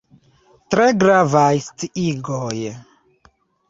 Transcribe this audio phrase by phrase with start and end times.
[0.75, 2.61] Tre gravaj sciigoj.